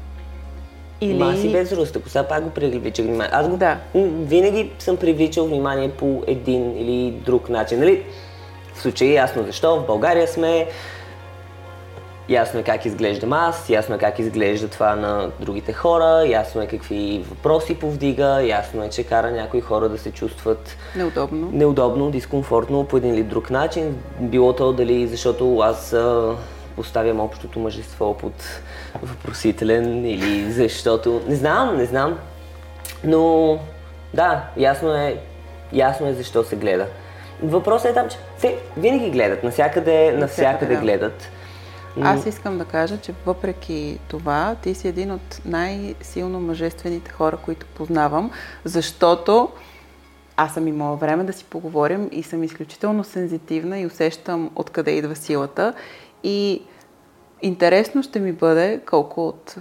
[1.01, 1.15] Или...
[1.19, 3.31] Ма си без руста коса, пак го привличах внимание.
[3.35, 3.77] Аз го Да.
[3.95, 7.79] винаги съм привличал внимание по един или друг начин.
[7.79, 8.03] Нали?
[8.75, 9.77] В случая ясно защо.
[9.77, 10.67] В България сме.
[12.29, 16.67] Ясно е как изглеждам аз, ясно е как изглежда това на другите хора, ясно е
[16.67, 21.51] какви въпроси повдига, ясно е, че кара някои хора да се чувстват Неудобно.
[21.53, 23.97] неудобно, дискомфортно по един или друг начин.
[24.21, 25.97] Било то дали защото аз
[26.81, 28.61] поставям общото мъжество под
[29.03, 31.23] въпросителен или защото...
[31.29, 32.19] Не знам, не знам.
[33.05, 33.59] Но
[34.14, 35.21] да, ясно е,
[35.73, 36.87] ясно е защо се гледа.
[37.43, 40.81] Въпросът е там, че те винаги гледат, навсякъде, навсякъде да.
[40.81, 41.31] гледат.
[42.03, 47.66] Аз искам да кажа, че въпреки това, ти си един от най-силно мъжествените хора, които
[47.66, 48.31] познавам,
[48.64, 49.49] защото
[50.37, 55.16] аз съм имала време да си поговорим и съм изключително сензитивна и усещам откъде идва
[55.16, 55.75] силата.
[56.25, 56.62] И
[57.42, 59.57] интересно ще ми бъде колко от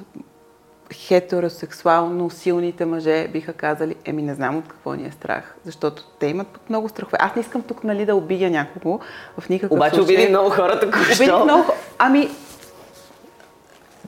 [0.93, 6.27] хетеросексуално силните мъже биха казали, еми не знам от какво ни е страх, защото те
[6.27, 7.17] имат пък много страхове.
[7.21, 8.99] Аз не искам тук нали, да обидя някого
[9.37, 10.15] в никакъв Обаче случай.
[10.15, 11.43] обиди много хората, Обидих току-що.
[11.43, 11.63] много.
[11.97, 12.29] Ами,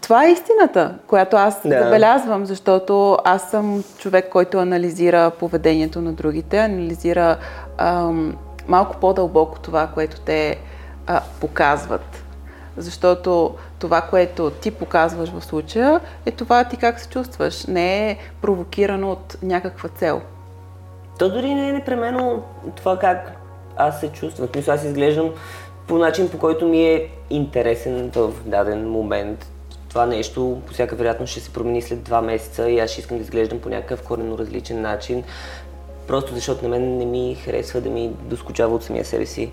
[0.02, 1.84] това е истината, която аз Да.
[1.84, 7.38] забелязвам, защото аз съм човек, който анализира поведението на другите, анализира
[7.78, 10.58] ам, малко по-дълбоко това, което те
[11.08, 12.24] а, показват.
[12.78, 17.66] Защото това, което ти показваш в случая, е това ти как се чувстваш.
[17.66, 20.22] Не е провокирано от някаква цел.
[21.20, 22.44] То дори не е непременно
[22.76, 23.42] това как
[23.78, 24.48] аз се чувствам.
[24.54, 25.34] Смисъл, аз изглеждам
[25.88, 29.52] по начин, по който ми е интересен в даден момент.
[29.90, 33.18] Това нещо по всяка вероятност ще се промени след два месеца и аз ще искам
[33.18, 35.24] да изглеждам по някакъв коренно различен начин.
[36.08, 39.52] Просто защото на мен не ми харесва да ми доскочава от самия себе си.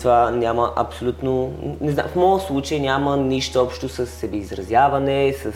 [0.00, 1.52] Това няма абсолютно...
[1.80, 5.52] Не знам, в моят случай няма нищо общо с себеизразяване, с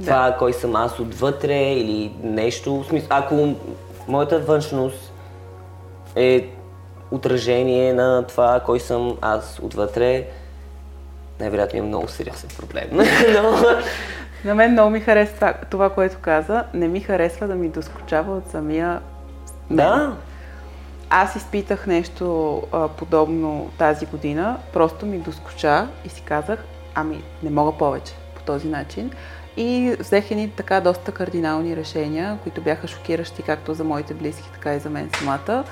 [0.00, 2.82] това кой съм аз отвътре или нещо.
[2.82, 3.54] В смисъл, ако
[4.08, 5.12] моята външност
[6.16, 6.48] е
[7.10, 10.26] отражение на това кой съм аз отвътре,
[11.40, 12.88] най-вероятно имам много сериозен проблем.
[13.42, 13.52] Но,
[14.44, 16.64] На мен много ми харесва това, което каза.
[16.74, 19.00] Не ми харесва да ми доскочава от самия
[19.70, 20.12] да,
[21.10, 24.58] Аз изпитах нещо а, подобно тази година.
[24.72, 26.64] Просто ми доскоча и си казах,
[26.94, 29.10] ами не мога повече по този начин.
[29.56, 34.74] И взех едни така доста кардинални решения, които бяха шокиращи както за моите близки, така
[34.74, 35.64] и за мен самата.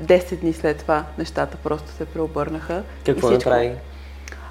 [0.00, 2.82] Десет дни след това нещата просто се преобърнаха.
[3.06, 3.72] какво и всичко- направи?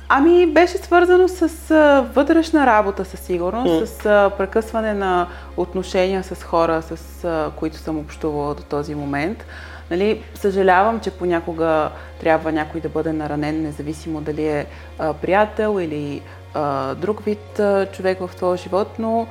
[0.10, 3.88] Ами беше свързано с а, вътрешна работа със сигурност, М.
[3.88, 9.46] с а, прекъсване на отношения с хора, с а, които съм общувала до този момент.
[9.92, 11.90] Нали, съжалявам, че понякога
[12.20, 14.66] трябва някой да бъде наранен, независимо дали е
[15.00, 16.22] а, приятел или
[16.54, 19.28] а, друг вид а, човек в твоя живот, но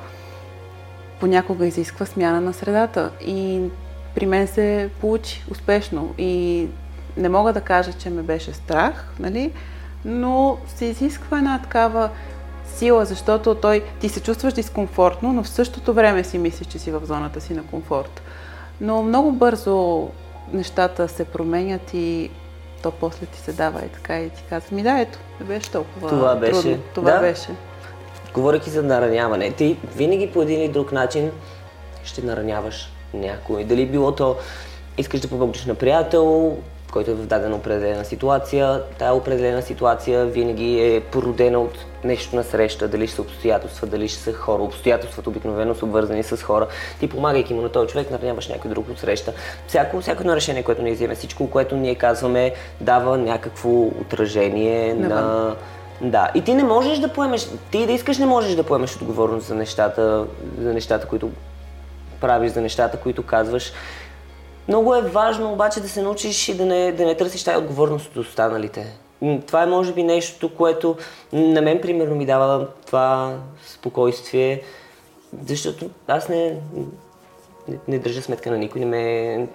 [1.21, 3.11] понякога изисква смяна на средата.
[3.27, 3.61] И
[4.15, 6.15] при мен се получи успешно.
[6.19, 6.67] И
[7.17, 9.53] не мога да кажа, че ме беше страх, нали?
[10.05, 12.11] Но се изисква една такава
[12.75, 16.91] сила, защото той, ти се чувстваш дискомфортно, но в същото време си мислиш, че си
[16.91, 18.23] в зоната си на комфорт.
[18.81, 20.09] Но много бързо
[20.53, 22.31] нещата се променят и
[22.83, 25.71] то после ти се дава и така и ти казва, ми да, ето, не беше
[25.71, 26.63] толкова Това беше.
[26.63, 26.79] трудно.
[26.95, 27.21] Това Да.
[27.21, 27.49] беше.
[28.35, 31.31] Говорейки за нараняване, ти винаги по един или друг начин
[32.05, 33.65] ще нараняваш някой.
[33.65, 34.37] Дали било то
[34.99, 36.57] искаш да помогнеш на приятел,
[36.95, 42.45] който е в дадена определена ситуация, тая определена ситуация винаги е породена от нещо на
[42.45, 44.63] среща, дали ще са обстоятелства, дали ще са хора.
[44.63, 46.67] Обстоятелствата обикновено са обвързани с хора.
[47.01, 49.33] Ти помагайки му на този човек, нараняваш някой друг от среща.
[49.67, 55.09] Всяко, всяко едно решение, което ние вземе, всичко, което ние казваме, дава някакво отражение Навън.
[55.09, 55.57] на
[56.01, 59.47] да, и ти не можеш да поемеш, ти да искаш не можеш да поемеш отговорност
[59.47, 60.25] за нещата,
[60.61, 61.31] за нещата, които
[62.21, 63.73] правиш, за нещата, които казваш.
[64.69, 68.07] Много е важно обаче да се научиш и да не, да не търсиш тази отговорност
[68.07, 68.99] от останалите.
[69.47, 70.97] Това е може би нещо, което
[71.33, 74.63] на мен примерно ми дава това спокойствие,
[75.47, 76.61] защото аз не,
[77.69, 79.49] не, не държа сметка на никой, не ме...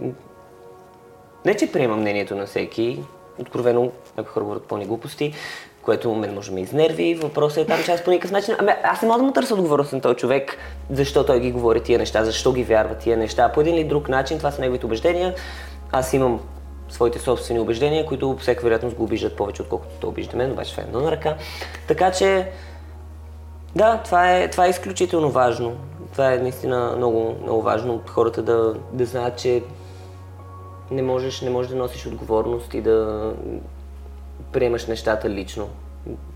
[1.45, 3.03] Не, че приемам мнението на всеки,
[3.39, 5.33] откровено някои хора говорят пълни глупости,
[5.81, 7.15] което мен може да ме изнерви.
[7.15, 8.55] Въпросът е там, че аз по никакъв начин...
[8.59, 10.57] Ами, аз не мога да му търся отговорност на този човек,
[10.91, 13.51] защо той ги говори тия неща, защо ги вярва тия неща.
[13.51, 15.35] По един или друг начин, това са неговите убеждения.
[15.91, 16.39] Аз имам
[16.89, 20.71] своите собствени убеждения, които по всяка вероятност го обиждат повече, отколкото той обижда мен, обаче
[20.71, 21.35] това е едно на ръка.
[21.87, 22.47] Така че,
[23.75, 25.75] да, това е, това е изключително важно.
[26.11, 29.63] това е наистина много, много важно хората да, да знаят, че
[30.91, 33.33] не можеш, не можеш да носиш отговорност и да
[34.51, 35.69] приемаш нещата лично.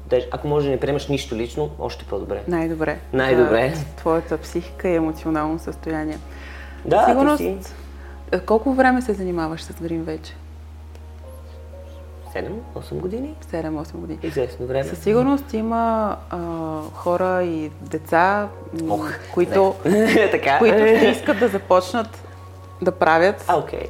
[0.09, 2.43] Даже, ако може да не приемаш нищо лично, още по-добре.
[2.47, 2.99] Най-добре.
[3.13, 3.73] Най-добре.
[3.97, 6.17] Твоята психика и емоционално състояние.
[6.85, 7.57] Да, Сигурност, си
[8.31, 10.33] е, колко време се занимаваш с грим вече?
[12.35, 13.35] 7-8 години.
[13.51, 14.19] 7-8 години.
[14.23, 14.83] Известно време.
[14.83, 16.37] Със сигурност има а,
[16.93, 18.47] хора и деца,
[18.89, 19.75] Ох, които,
[20.59, 22.23] които ще искат да започнат
[22.81, 23.45] да правят.
[23.47, 23.87] А, окей.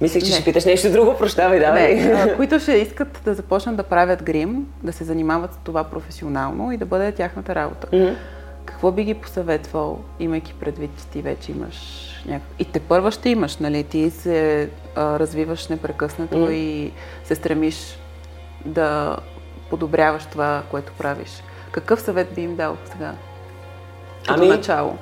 [0.00, 0.34] Мислех, че Не.
[0.34, 1.94] ще питаш нещо друго, прощавай, давай.
[1.94, 6.72] Не, които ще искат да започнат да правят грим, да се занимават с това професионално
[6.72, 7.86] и да бъде тяхната работа.
[7.92, 8.14] Мгм.
[8.64, 11.76] Какво би ги посъветвал, имайки предвид, че ти вече имаш
[12.26, 12.54] някакъв...
[12.58, 13.84] И те първа ще имаш, нали?
[13.84, 16.52] Ти се а, развиваш непрекъснато Мгм.
[16.52, 16.92] и
[17.24, 17.98] се стремиш
[18.64, 19.16] да
[19.70, 21.42] подобряваш това, което правиш.
[21.70, 23.12] Какъв съвет би им дал сега?
[24.20, 24.96] Като Ами- начало.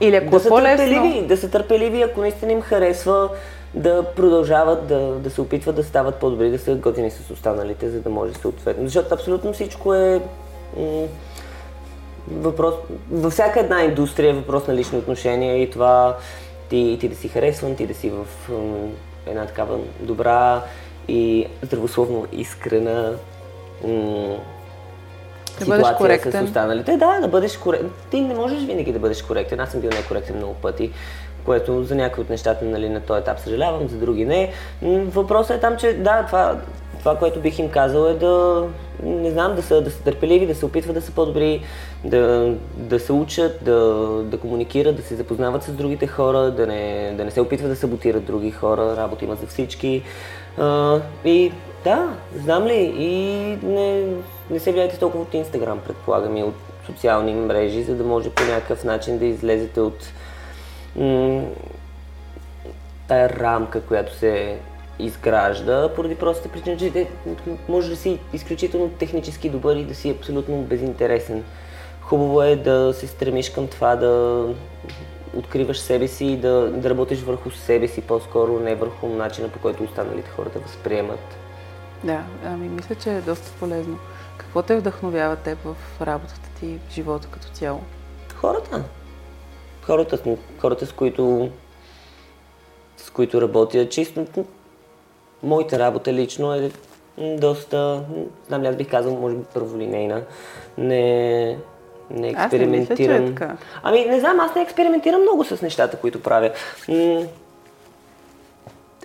[0.00, 1.22] Или ако да е са по-лесно...
[1.22, 3.28] да са търпеливи, ако наистина им харесва,
[3.74, 8.00] да продължават да, да се опитват да стават по-добри, да са готини с останалите, за
[8.00, 8.84] да може съответно.
[8.84, 10.20] Защото абсолютно всичко е
[10.76, 11.06] м-
[12.30, 12.74] въпрос.
[13.10, 16.16] Във всяка една индустрия е въпрос на лични отношения и това
[16.68, 18.88] ти, ти да си харесван, ти да си в м-
[19.26, 20.62] една такава добра
[21.08, 23.12] и здравословно искрена
[23.84, 24.36] м-
[25.58, 26.96] Да ситуация с останалите.
[26.96, 27.90] Да, да бъдеш коректен.
[28.10, 29.60] Ти не можеш винаги да бъдеш коректен.
[29.60, 30.90] Аз съм бил некоректен много пъти,
[31.44, 34.52] което за някои от нещата нали, на този етап съжалявам, за други не.
[34.82, 36.56] Въпросът е там, че да, това,
[36.98, 38.64] това, което бих им казал е да,
[39.02, 41.62] не знам, да са, да са търпеливи, да се опитват да са по-добри,
[42.04, 43.78] да, да се учат, да,
[44.24, 47.76] да комуникират, да се запознават с другите хора, да не, да не се опитват да
[47.76, 50.02] саботират други хора, работа има за всички.
[50.58, 51.52] А, и
[51.84, 53.18] да, знам ли, и
[53.66, 54.06] не,
[54.50, 56.54] не се влияйте толкова от Инстаграм, предполагам, и от
[56.86, 60.06] социални мрежи, за да може по някакъв начин да излезете от
[60.96, 61.42] м-
[63.08, 64.58] тая рамка, която се
[64.98, 67.08] изгражда, поради простата причина, че те-
[67.68, 71.44] може да си изключително технически добър и да си абсолютно безинтересен.
[72.00, 74.44] Хубаво е да се стремиш към това да
[75.36, 79.58] откриваш себе си и да, да работиш върху себе си по-скоро, не върху начина по
[79.58, 81.36] който останалите хората възприемат.
[82.04, 83.98] Да, ами мисля, че е доста полезно.
[84.36, 87.80] Какво те вдъхновява теб в работата ти, в живота като цяло?
[88.34, 88.84] Хората.
[89.82, 90.18] Хората,
[90.60, 91.50] хората с които
[92.96, 93.88] с които работя.
[93.88, 94.26] Чисто
[95.42, 96.70] моята работа лично е
[97.18, 98.04] доста,
[98.46, 100.22] знам ли, аз бих казал, може би първолинейна.
[100.78, 101.58] Не,
[102.10, 103.26] не Аз не мисля, че е експериментирам.
[103.26, 103.56] така.
[103.82, 106.50] Ами, не знам, аз не експериментирам много с нещата, които правя.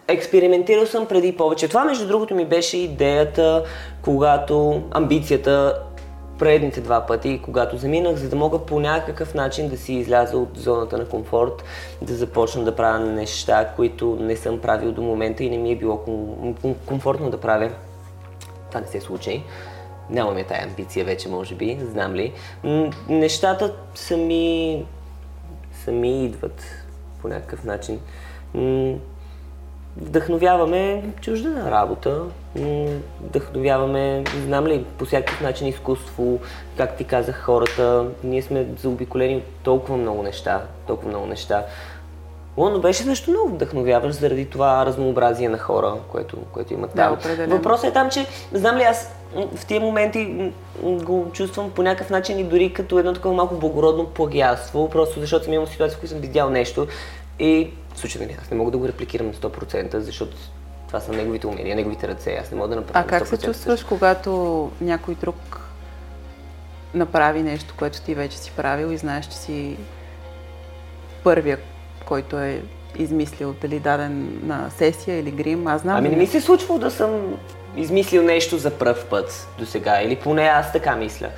[0.10, 1.68] Експериментирал съм преди повече.
[1.68, 3.64] Това, между другото, ми беше идеята,
[4.02, 5.82] когато амбицията
[6.40, 10.58] предните два пъти, когато заминах, за да мога по някакъв начин да си изляза от
[10.58, 11.64] зоната на комфорт,
[12.02, 15.76] да започна да правя неща, които не съм правил до момента и не ми е
[15.76, 17.72] било ком- ком- комфортно да правя.
[18.70, 19.44] Това не се случи.
[20.10, 22.34] Нямаме тая амбиция вече, може би, знам ли.
[23.10, 24.86] Нещата сами,
[25.86, 26.64] сами идват
[27.22, 28.00] по някакъв начин.
[29.98, 32.22] Вдъхновяваме чужда работа,
[33.22, 36.40] вдъхновяваме, знам ли, по всякакъв начин изкуство,
[36.78, 38.06] как ти казах хората.
[38.24, 41.66] Ние сме заобиколени от толкова много неща, толкова много неща.
[42.58, 47.14] Лондон беше също много вдъхновяващ заради това разнообразие на хора, което, което има там.
[47.14, 47.56] определено.
[47.56, 49.16] Въпросът е там, че знам ли аз
[49.56, 50.52] в тия моменти
[50.84, 55.46] го чувствам по някакъв начин и дори като едно такова малко благородно плагиатство, просто защото
[55.46, 56.88] съм имал ситуация, в която съм видял нещо
[57.40, 60.38] и в случай, нали, аз не мога да го репликирам на 100%, защото
[60.88, 63.46] това са неговите умения, неговите ръце, аз не мога да направя А как се 100%
[63.46, 65.62] чувстваш, когато някой друг
[66.94, 69.78] направи нещо, което ти вече си правил и знаеш, че си
[71.24, 71.58] първия,
[72.06, 72.62] който е
[72.98, 75.68] измислил дали даден на сесия или грим?
[75.68, 75.98] Аз знам.
[75.98, 77.38] Ами не ми се е случвало да съм
[77.78, 81.30] измислил нещо за пръв път до сега, или поне аз така мисля.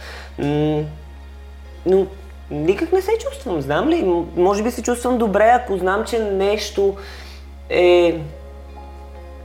[1.86, 2.08] Но
[2.52, 4.04] никак не се чувствам, знам ли?
[4.36, 6.96] Може би се чувствам добре, ако знам, че нещо
[7.70, 8.20] е...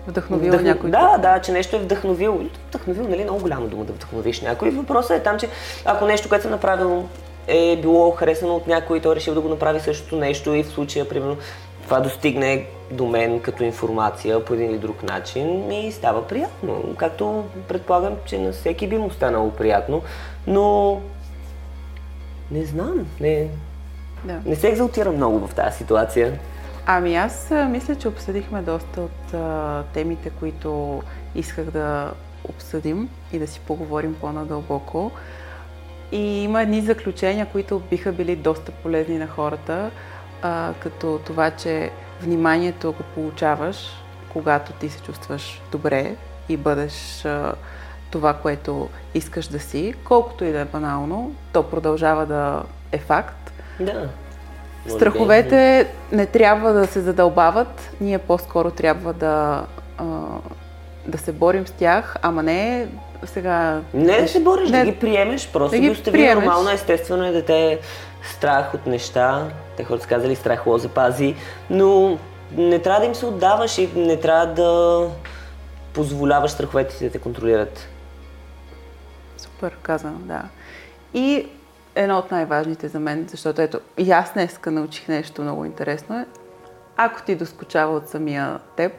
[0.06, 2.40] Вдъхновил вдъхно- някой Да, да, че нещо е вдъхновил.
[2.68, 4.70] Вдъхновил, нали, много голяма дума да вдъхновиш някой.
[4.70, 5.48] Въпросът е там, че
[5.84, 7.04] ако нещо, което съм направил,
[7.48, 10.62] е било харесано от някой и той е решил да го направи същото нещо и
[10.62, 11.36] в случая, примерно,
[11.84, 16.94] това достигне до мен като информация по един или друг начин и става приятно.
[16.96, 20.02] Както предполагам, че на всеки би му станало приятно,
[20.46, 21.00] но
[22.50, 23.48] не знам, не,
[24.24, 24.40] Да.
[24.46, 26.38] не се екзалтирам много в тази ситуация.
[26.86, 31.02] Ами аз мисля, че обсъдихме доста от а, темите, които
[31.34, 32.12] исках да
[32.48, 35.10] обсъдим и да си поговорим по-надълбоко.
[36.12, 39.90] И има едни заключения, които биха били доста полезни на хората,
[40.42, 41.90] а, като това, че
[42.20, 43.76] вниманието го получаваш,
[44.32, 46.16] когато ти се чувстваш добре
[46.48, 47.54] и бъдеш а,
[48.10, 53.52] това, което искаш да си, колкото и да е банално, то продължава да е факт.
[53.80, 54.08] Да.
[54.88, 59.64] Страховете не трябва да се задълбават, ние по-скоро трябва да,
[59.98, 60.04] а,
[61.06, 62.88] да се борим с тях, ама не
[63.24, 63.80] сега...
[63.94, 66.44] Не да се бориш, не, да ги приемеш, просто да ги остави приемеш.
[66.44, 67.78] нормално, естествено е да те
[68.22, 71.34] страх от неща, те хората казали страх лоза пази,
[71.70, 72.18] но
[72.56, 75.00] не трябва да им се отдаваш и не трябва да
[75.92, 77.88] позволяваш страховете си да те контролират.
[79.56, 80.42] Супер казано, да.
[81.14, 81.46] И
[81.94, 86.26] едно от най-важните за мен, защото ето и аз днеска научих нещо много интересно е,
[86.96, 88.92] ако ти доскочава от самия теб,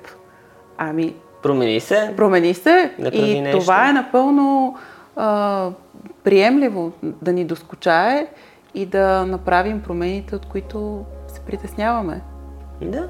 [0.78, 1.16] ами...
[1.44, 2.14] Промени се.
[2.18, 3.60] Промени се и нещо.
[3.60, 4.78] това е напълно
[5.16, 5.70] а,
[6.24, 8.28] приемливо да ни доскочае
[8.74, 12.22] и да направим промените, от които се притесняваме.
[12.82, 13.10] Да.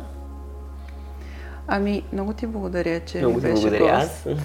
[1.67, 4.27] Ами, много ти благодаря, че много ми беше благодаря гост.
[4.27, 4.35] аз.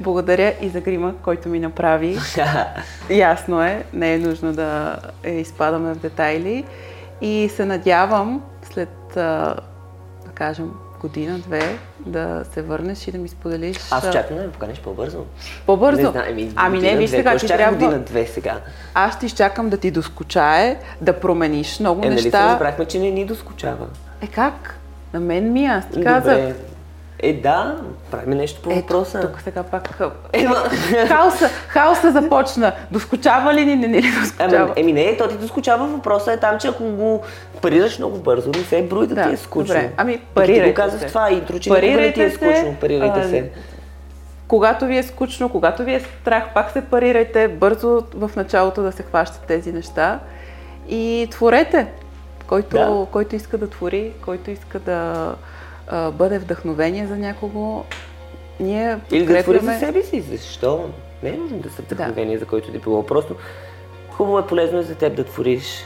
[0.00, 2.18] Благодаря и за грима, който ми направи.
[3.10, 6.64] Ясно е, не е нужно да изпадаме в детайли.
[7.20, 9.56] И се надявам след, да
[10.34, 10.70] кажем,
[11.00, 13.76] година-две да се върнеш и да ми споделиш.
[13.90, 15.24] Аз чакам да ме поканиш по-бързо.
[15.66, 16.02] По-бързо?
[16.02, 17.72] Не знам, ами, ами не, виж сега, ти трябва...
[17.72, 18.60] година-две сега.
[18.94, 22.28] Аз ще изчакам да ти доскучае, да промениш много е, неща.
[22.28, 23.86] Е, нали се разбрахме, че не ни доскучава?
[24.20, 24.78] Е, как?
[25.12, 26.54] На мен ми, аз ти казах.
[27.18, 27.76] Е, да,
[28.10, 29.20] правим нещо по въпроса.
[29.20, 30.00] Тук сега пак
[30.32, 30.54] Ема...
[31.08, 32.72] хаоса, хаоса започна.
[32.90, 34.72] Доскочава ли ни, не, не ли доскочава?
[34.76, 35.86] Еми, еми не, то ти доскочава.
[35.86, 37.22] Въпросът е там, че ако го
[37.62, 39.74] парираш много бързо, не се брои да, да ти е скучно.
[39.74, 39.90] Добре.
[39.96, 42.76] Ами, парирайте ти го казах това интро, че не ти е скучно.
[42.80, 43.50] Парирайте а, се.
[44.48, 48.92] Когато ви е скучно, когато ви е страх, пак се парирайте бързо в началото да
[48.92, 50.18] се хващат тези неща
[50.88, 51.86] и творете.
[52.46, 53.06] Който, да.
[53.12, 55.34] който иска да твори, който иска да
[55.92, 57.84] а, бъде вдъхновение за някого,
[58.60, 60.90] ние Или да твори за себе си, защо?
[61.22, 62.40] Не е нужно да са вдъхновение да.
[62.40, 63.06] за който ти било.
[63.06, 63.36] Просто
[64.10, 65.84] хубаво е полезно е за теб да твориш.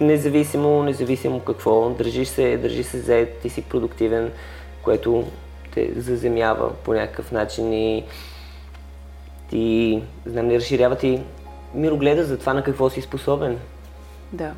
[0.00, 4.32] Независимо, независимо какво, държиш се, държиш се заед, ти си продуктивен,
[4.82, 5.24] което
[5.74, 8.04] те заземява по някакъв начин и
[9.50, 11.22] ти, знам, не разширява ти
[11.74, 13.58] мирогледа за това на какво си способен.
[14.32, 14.52] Да.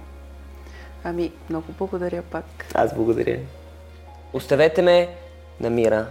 [1.05, 2.45] Ами, много благодаря пак.
[2.75, 3.39] Аз благодаря.
[4.33, 5.09] Оставете ме
[5.61, 6.07] на мира.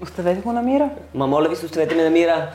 [0.00, 0.90] Оставете го на мира.
[1.14, 2.52] Ма моля ви се, оставете ме на мира.